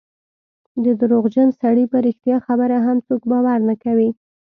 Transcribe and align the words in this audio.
د 0.83 0.85
درواغجن 0.99 1.49
سړي 1.61 1.83
په 1.91 1.97
رښتیا 2.05 2.37
خبره 2.47 2.77
هم 2.85 2.97
څوک 3.07 3.21
باور 3.31 3.59
نه 3.69 3.75
کوي. 3.83 4.09